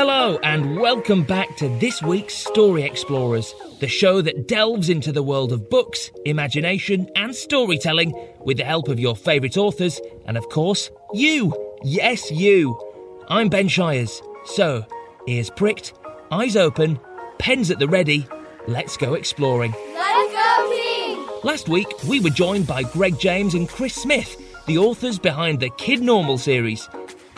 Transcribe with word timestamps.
Hello, 0.00 0.38
and 0.44 0.78
welcome 0.78 1.24
back 1.24 1.56
to 1.56 1.68
this 1.80 2.00
week's 2.00 2.32
Story 2.32 2.84
Explorers, 2.84 3.52
the 3.80 3.88
show 3.88 4.22
that 4.22 4.46
delves 4.46 4.90
into 4.90 5.10
the 5.10 5.24
world 5.24 5.50
of 5.50 5.68
books, 5.68 6.12
imagination, 6.24 7.10
and 7.16 7.34
storytelling 7.34 8.14
with 8.38 8.58
the 8.58 8.64
help 8.64 8.86
of 8.86 9.00
your 9.00 9.16
favourite 9.16 9.56
authors, 9.56 10.00
and 10.24 10.38
of 10.38 10.48
course, 10.50 10.92
you. 11.14 11.52
Yes, 11.82 12.30
you. 12.30 12.80
I'm 13.26 13.48
Ben 13.48 13.66
Shires. 13.66 14.22
So, 14.44 14.86
ears 15.26 15.50
pricked, 15.50 15.94
eyes 16.30 16.54
open, 16.56 17.00
pens 17.40 17.68
at 17.72 17.80
the 17.80 17.88
ready. 17.88 18.24
Let's 18.68 18.96
go 18.96 19.14
exploring. 19.14 19.74
Let's 19.94 20.32
go, 20.32 20.70
team! 20.70 21.28
Last 21.42 21.68
week, 21.68 21.92
we 22.04 22.20
were 22.20 22.30
joined 22.30 22.68
by 22.68 22.84
Greg 22.84 23.18
James 23.18 23.54
and 23.54 23.68
Chris 23.68 23.96
Smith, 23.96 24.40
the 24.68 24.78
authors 24.78 25.18
behind 25.18 25.58
the 25.58 25.70
Kid 25.70 26.02
Normal 26.02 26.38
series. 26.38 26.88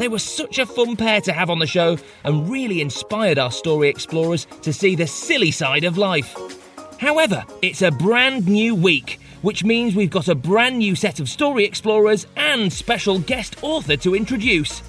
They 0.00 0.08
were 0.08 0.18
such 0.18 0.58
a 0.58 0.64
fun 0.64 0.96
pair 0.96 1.20
to 1.20 1.32
have 1.34 1.50
on 1.50 1.58
the 1.58 1.66
show 1.66 1.98
and 2.24 2.48
really 2.48 2.80
inspired 2.80 3.38
our 3.38 3.50
story 3.50 3.90
explorers 3.90 4.46
to 4.62 4.72
see 4.72 4.94
the 4.94 5.06
silly 5.06 5.50
side 5.50 5.84
of 5.84 5.98
life. 5.98 6.34
However, 6.98 7.44
it's 7.60 7.82
a 7.82 7.90
brand 7.90 8.48
new 8.48 8.74
week, 8.74 9.20
which 9.42 9.62
means 9.62 9.94
we've 9.94 10.10
got 10.10 10.28
a 10.28 10.34
brand 10.34 10.78
new 10.78 10.94
set 10.96 11.20
of 11.20 11.28
story 11.28 11.66
explorers 11.66 12.26
and 12.34 12.72
special 12.72 13.18
guest 13.18 13.56
author 13.60 13.94
to 13.98 14.16
introduce. 14.16 14.80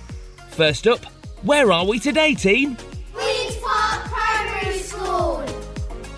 First 0.52 0.88
up, 0.88 1.04
where 1.42 1.74
are 1.74 1.86
we 1.86 2.00
today, 2.00 2.34
team? 2.34 2.78
Queen's 3.14 3.58
Park 3.58 4.06
Primary 4.06 4.78
School! 4.78 5.46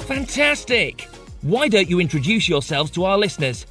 Fantastic! 0.06 1.10
Why 1.42 1.68
don't 1.68 1.90
you 1.90 2.00
introduce 2.00 2.48
yourselves 2.48 2.92
to 2.92 3.06
our 3.06 3.18
listeners? 3.18 3.66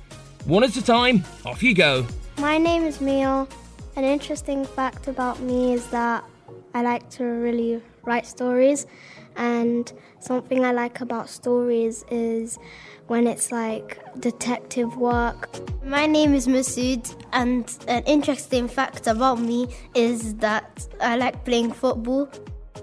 One 0.46 0.64
at 0.64 0.76
a 0.76 0.82
time, 0.82 1.22
off 1.46 1.62
you 1.62 1.76
go. 1.76 2.08
My 2.38 2.58
name 2.58 2.82
is 2.82 3.00
Mio. 3.00 3.46
An 3.94 4.04
interesting 4.04 4.64
fact 4.64 5.06
about 5.06 5.40
me 5.40 5.74
is 5.74 5.86
that 5.88 6.24
I 6.72 6.80
like 6.80 7.10
to 7.10 7.24
really 7.24 7.82
write 8.04 8.26
stories, 8.26 8.86
and 9.36 9.92
something 10.18 10.64
I 10.64 10.72
like 10.72 11.02
about 11.02 11.28
stories 11.28 12.02
is 12.10 12.58
when 13.08 13.26
it's 13.26 13.52
like 13.52 13.98
detective 14.18 14.96
work. 14.96 15.50
My 15.84 16.06
name 16.06 16.32
is 16.32 16.46
Masood, 16.46 17.14
and 17.34 17.64
an 17.86 18.02
interesting 18.04 18.66
fact 18.66 19.06
about 19.08 19.38
me 19.40 19.68
is 19.94 20.36
that 20.36 20.88
I 20.98 21.16
like 21.16 21.44
playing 21.44 21.72
football. 21.72 22.30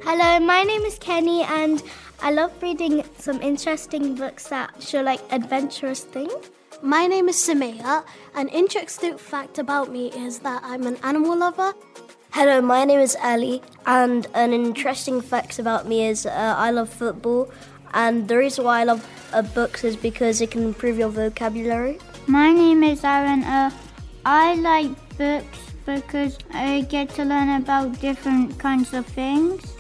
Hello, 0.03 0.39
my 0.39 0.61
name 0.61 0.81
is 0.83 0.99
Kenny, 0.99 1.41
and 1.41 1.81
I 2.21 2.31
love 2.31 2.53
reading 2.61 3.03
some 3.17 3.41
interesting 3.41 4.13
books 4.13 4.47
that 4.49 4.79
show 4.79 5.01
like 5.01 5.21
adventurous 5.31 6.03
things. 6.03 6.51
My 6.81 7.07
name 7.07 7.27
is 7.27 7.35
Samaya. 7.35 8.05
An 8.35 8.47
interesting 8.47 9.17
fact 9.17 9.57
about 9.57 9.91
me 9.91 10.13
is 10.13 10.39
that 10.39 10.61
I'm 10.63 10.87
an 10.87 10.95
animal 11.03 11.37
lover. 11.37 11.73
Hello, 12.31 12.61
my 12.61 12.85
name 12.85 13.01
is 13.01 13.17
Ali, 13.21 13.61
and 13.85 14.27
an 14.33 14.53
interesting 14.53 15.19
fact 15.19 15.59
about 15.59 15.87
me 15.87 16.07
is 16.07 16.25
uh, 16.25 16.55
I 16.57 16.71
love 16.71 16.87
football. 16.89 17.51
And 17.93 18.29
the 18.29 18.37
reason 18.37 18.63
why 18.63 18.79
I 18.79 18.83
love 18.85 19.05
uh, 19.33 19.41
books 19.41 19.83
is 19.83 19.97
because 19.97 20.39
it 20.39 20.51
can 20.51 20.63
improve 20.63 20.97
your 20.97 21.09
vocabulary. 21.09 21.99
My 22.27 22.53
name 22.53 22.83
is 22.83 23.03
Aaron. 23.03 23.43
Uh, 23.43 23.71
I 24.25 24.53
like 24.55 24.91
books 25.17 25.59
because 25.85 26.37
I 26.53 26.81
get 26.87 27.09
to 27.15 27.25
learn 27.25 27.61
about 27.61 27.99
different 27.99 28.57
kinds 28.57 28.93
of 28.93 29.05
things. 29.05 29.75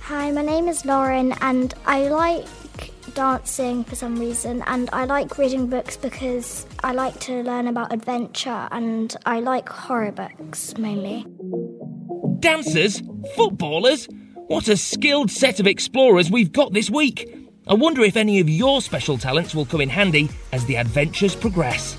Hi, 0.00 0.32
my 0.32 0.42
name 0.42 0.66
is 0.66 0.84
Lauren, 0.84 1.32
and 1.42 1.74
I 1.86 2.08
like 2.08 2.46
dancing 3.10 3.84
for 3.84 3.94
some 3.94 4.18
reason, 4.18 4.62
and 4.66 4.88
I 4.92 5.04
like 5.04 5.38
reading 5.38 5.66
books 5.66 5.96
because 5.96 6.66
I 6.82 6.92
like 6.92 7.18
to 7.20 7.42
learn 7.42 7.68
about 7.68 7.92
adventure 7.92 8.68
and 8.70 9.14
I 9.26 9.40
like 9.40 9.68
horror 9.68 10.12
books 10.12 10.76
mainly. 10.78 11.26
Dancers? 12.40 13.02
Footballers? 13.36 14.08
What 14.46 14.68
a 14.68 14.76
skilled 14.76 15.30
set 15.30 15.60
of 15.60 15.66
explorers 15.66 16.30
we've 16.30 16.52
got 16.52 16.72
this 16.72 16.90
week! 16.90 17.36
I 17.68 17.74
wonder 17.74 18.02
if 18.02 18.16
any 18.16 18.40
of 18.40 18.48
your 18.48 18.80
special 18.80 19.18
talents 19.18 19.54
will 19.54 19.66
come 19.66 19.80
in 19.80 19.88
handy 19.88 20.28
as 20.52 20.64
the 20.64 20.76
adventures 20.76 21.36
progress. 21.36 21.94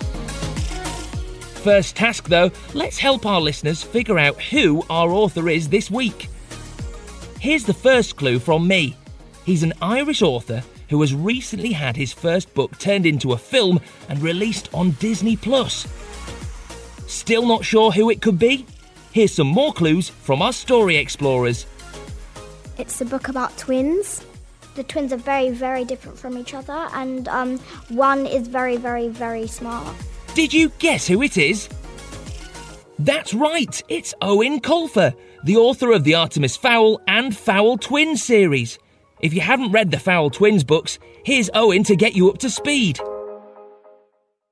First 1.63 1.95
task 1.95 2.27
though, 2.27 2.51
let's 2.73 2.97
help 2.97 3.25
our 3.25 3.39
listeners 3.39 3.83
figure 3.83 4.17
out 4.17 4.41
who 4.41 4.83
our 4.89 5.11
author 5.11 5.47
is 5.47 5.69
this 5.69 5.91
week. 5.91 6.27
Here's 7.39 7.63
the 7.63 7.73
first 7.73 8.17
clue 8.17 8.39
from 8.39 8.67
me. 8.67 8.97
He's 9.45 9.63
an 9.63 9.73
Irish 9.81 10.21
author 10.21 10.63
who 10.91 11.01
has 11.01 11.15
recently 11.15 11.71
had 11.71 11.95
his 11.95 12.11
first 12.11 12.53
book 12.53 12.77
turned 12.77 13.05
into 13.05 13.31
a 13.31 13.37
film 13.37 13.79
and 14.09 14.21
released 14.21 14.69
on 14.73 14.91
Disney 14.91 15.37
Plus. 15.37 15.87
Still 17.07 17.47
not 17.47 17.63
sure 17.63 17.91
who 17.91 18.09
it 18.09 18.21
could 18.21 18.37
be? 18.37 18.65
Here's 19.13 19.33
some 19.33 19.47
more 19.47 19.73
clues 19.73 20.09
from 20.09 20.41
our 20.41 20.53
story 20.53 20.97
explorers. 20.97 21.65
It's 22.77 22.99
a 22.99 23.05
book 23.05 23.29
about 23.29 23.57
twins. 23.57 24.25
The 24.75 24.83
twins 24.83 25.13
are 25.13 25.17
very, 25.17 25.49
very 25.49 25.85
different 25.85 26.19
from 26.19 26.37
each 26.37 26.53
other, 26.53 26.87
and 26.93 27.27
um, 27.29 27.57
one 27.89 28.25
is 28.25 28.49
very, 28.49 28.75
very, 28.75 29.07
very 29.07 29.47
smart. 29.47 29.95
Did 30.33 30.53
you 30.53 30.69
guess 30.79 31.07
who 31.07 31.21
it 31.23 31.37
is? 31.37 31.69
That's 32.99 33.33
right, 33.33 33.81
it's 33.87 34.13
Eoin 34.21 34.61
Colfer, 34.61 35.15
the 35.43 35.55
author 35.55 35.91
of 35.93 36.03
the 36.03 36.15
Artemis 36.15 36.57
Fowl 36.57 37.01
and 37.07 37.35
Fowl 37.35 37.77
Twin 37.77 38.17
series. 38.17 38.77
If 39.21 39.35
you 39.35 39.41
haven't 39.41 39.71
read 39.71 39.91
the 39.91 39.99
Fowl 39.99 40.31
Twins 40.31 40.63
books, 40.63 40.97
here's 41.23 41.51
Eoin 41.51 41.85
to 41.85 41.95
get 41.95 42.15
you 42.15 42.31
up 42.31 42.39
to 42.39 42.49
speed. 42.49 42.99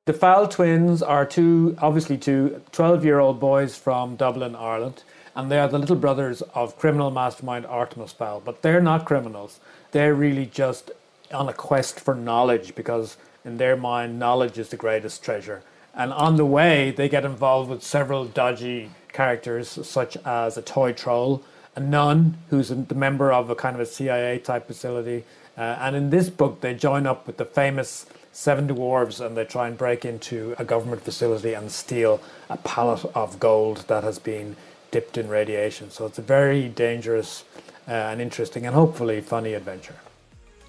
The 0.06 0.14
Fowl 0.14 0.48
Twins 0.48 1.02
are 1.02 1.26
two, 1.26 1.76
obviously 1.80 2.20
two 2.20 2.62
12 2.72 3.04
year 3.04 3.18
old 3.18 3.40
boys 3.40 3.76
from 3.76 4.16
Dublin, 4.16 4.56
Ireland, 4.56 5.02
and 5.36 5.50
they 5.50 5.58
are 5.58 5.68
the 5.68 5.80
little 5.80 5.96
brothers 5.96 6.44
of 6.54 6.78
criminal 6.78 7.10
mastermind 7.10 7.66
Artemis 7.66 8.12
Fowl. 8.12 8.42
But 8.46 8.62
they're 8.62 8.80
not 8.80 9.06
criminals, 9.06 9.60
they're 9.90 10.14
really 10.14 10.46
just 10.46 10.92
on 11.34 11.50
a 11.50 11.54
quest 11.54 12.00
for 12.00 12.14
knowledge 12.14 12.76
because, 12.76 13.18
in 13.44 13.58
their 13.58 13.76
mind, 13.76 14.20
knowledge 14.20 14.60
is 14.60 14.70
the 14.70 14.78
greatest 14.78 15.24
treasure. 15.24 15.64
And 15.96 16.14
on 16.14 16.36
the 16.36 16.46
way, 16.46 16.92
they 16.92 17.10
get 17.10 17.26
involved 17.26 17.72
with 17.72 17.82
several 17.82 18.26
dodgy 18.26 18.92
characters, 19.14 19.68
such 19.88 20.16
as 20.18 20.58
a 20.58 20.62
toy 20.62 20.94
troll 20.94 21.44
a 21.76 21.80
nun 21.80 22.38
who's 22.50 22.70
the 22.70 22.96
member 22.96 23.32
of 23.32 23.50
a 23.50 23.56
kind 23.56 23.76
of 23.76 23.82
a 23.82 23.86
CIA 23.86 24.40
type 24.40 24.68
facility. 24.68 25.24
Uh, 25.58 25.78
and 25.80 25.96
in 25.96 26.10
this 26.10 26.30
book, 26.30 26.62
they 26.62 26.74
join 26.74 27.06
up 27.06 27.28
with 27.28 27.38
the 27.38 27.46
famous 27.46 28.06
Seven 28.32 28.68
Dwarves 28.68 29.26
and 29.26 29.36
they 29.36 29.46
try 29.46 29.68
and 29.68 29.78
break 29.78 30.06
into 30.06 30.56
a 30.58 30.64
government 30.64 31.02
facility 31.02 31.54
and 31.54 31.72
steal 31.72 32.22
a 32.50 32.58
pallet 32.58 33.04
of 33.16 33.40
gold 33.40 33.86
that 33.88 34.04
has 34.04 34.20
been 34.20 34.56
dipped 34.92 35.18
in 35.18 35.28
radiation. 35.28 35.92
So 35.92 36.06
it's 36.06 36.20
a 36.20 36.22
very 36.22 36.70
dangerous 36.70 37.44
uh, 37.88 37.92
and 37.92 38.22
interesting 38.22 38.66
and 38.66 38.76
hopefully 38.76 39.22
funny 39.22 39.54
adventure. 39.54 39.96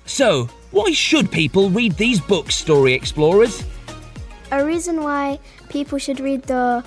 So, 0.07 0.49
why 0.73 0.91
should 0.93 1.31
people 1.31 1.71
read 1.71 1.93
these 1.93 2.21
books, 2.21 2.57
Story 2.57 2.95
Explorers? 2.95 3.63
A 4.51 4.65
reason 4.65 5.05
why 5.05 5.39
people 5.69 5.99
should 5.99 6.19
read 6.19 6.43
the 6.45 6.83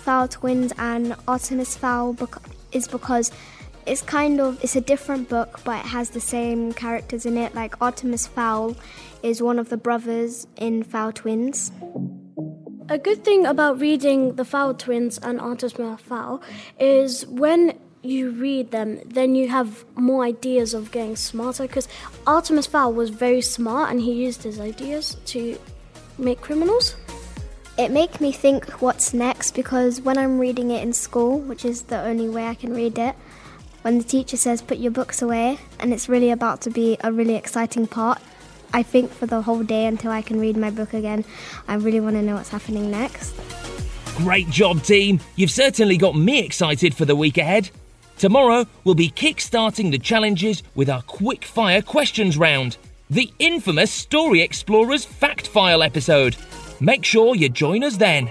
Fowl 0.00 0.26
Twins 0.26 0.72
and 0.78 1.14
Artemis 1.28 1.76
Fowl 1.76 2.16
is 2.72 2.88
because 2.88 3.30
it's 3.86 4.02
kind 4.02 4.40
of 4.40 4.62
it's 4.62 4.76
a 4.76 4.80
different 4.80 5.28
book 5.28 5.60
but 5.64 5.84
it 5.84 5.88
has 5.88 6.10
the 6.10 6.20
same 6.20 6.72
characters 6.72 7.26
in 7.26 7.36
it. 7.36 7.54
Like 7.54 7.80
artemis 7.80 8.26
fowl 8.26 8.76
is 9.22 9.42
one 9.42 9.58
of 9.58 9.68
the 9.68 9.76
brothers 9.76 10.46
in 10.56 10.82
fowl 10.82 11.12
twins. 11.12 11.72
A 12.88 12.98
good 12.98 13.24
thing 13.24 13.46
about 13.46 13.80
reading 13.80 14.34
the 14.34 14.44
fowl 14.44 14.74
twins 14.74 15.18
and 15.18 15.40
artemis 15.40 16.00
fowl 16.00 16.42
is 16.78 17.26
when 17.26 17.78
you 18.02 18.30
read 18.32 18.70
them 18.70 19.00
then 19.06 19.34
you 19.34 19.48
have 19.48 19.84
more 19.96 20.24
ideas 20.24 20.74
of 20.74 20.90
getting 20.90 21.16
smarter 21.16 21.66
because 21.66 21.88
artemis 22.26 22.66
fowl 22.66 22.92
was 22.92 23.08
very 23.08 23.40
smart 23.40 23.90
and 23.90 24.00
he 24.00 24.12
used 24.12 24.42
his 24.42 24.60
ideas 24.60 25.16
to 25.26 25.58
make 26.18 26.40
criminals. 26.40 26.96
It 27.76 27.90
makes 27.90 28.20
me 28.20 28.30
think 28.30 28.80
what's 28.80 29.12
next 29.12 29.54
because 29.56 30.00
when 30.00 30.16
I'm 30.16 30.38
reading 30.38 30.70
it 30.70 30.82
in 30.82 30.92
school, 30.92 31.40
which 31.40 31.64
is 31.64 31.82
the 31.82 32.00
only 32.00 32.28
way 32.28 32.46
I 32.46 32.54
can 32.54 32.72
read 32.72 32.98
it, 32.98 33.16
when 33.84 33.98
the 33.98 34.04
teacher 34.04 34.38
says 34.38 34.62
put 34.62 34.78
your 34.78 34.90
books 34.90 35.20
away 35.20 35.58
and 35.78 35.92
it's 35.92 36.08
really 36.08 36.30
about 36.30 36.62
to 36.62 36.70
be 36.70 36.96
a 37.04 37.12
really 37.12 37.34
exciting 37.34 37.86
part, 37.86 38.18
I 38.72 38.82
think 38.82 39.12
for 39.12 39.26
the 39.26 39.42
whole 39.42 39.62
day 39.62 39.84
until 39.84 40.10
I 40.10 40.22
can 40.22 40.40
read 40.40 40.56
my 40.56 40.70
book 40.70 40.94
again, 40.94 41.22
I 41.68 41.74
really 41.74 42.00
want 42.00 42.16
to 42.16 42.22
know 42.22 42.36
what's 42.36 42.48
happening 42.48 42.90
next. 42.90 43.34
Great 44.16 44.48
job, 44.48 44.82
team! 44.82 45.20
You've 45.36 45.50
certainly 45.50 45.98
got 45.98 46.16
me 46.16 46.42
excited 46.42 46.94
for 46.94 47.04
the 47.04 47.14
week 47.14 47.36
ahead. 47.36 47.68
Tomorrow, 48.16 48.64
we'll 48.84 48.94
be 48.94 49.10
kick-starting 49.10 49.90
the 49.90 49.98
challenges 49.98 50.62
with 50.74 50.88
our 50.88 51.02
quick 51.02 51.44
fire 51.44 51.82
questions 51.82 52.38
round, 52.38 52.78
the 53.10 53.30
infamous 53.38 53.90
Story 53.90 54.40
Explorers 54.40 55.04
Fact 55.04 55.46
File 55.46 55.82
episode. 55.82 56.36
Make 56.80 57.04
sure 57.04 57.36
you 57.36 57.50
join 57.50 57.84
us 57.84 57.98
then. 57.98 58.30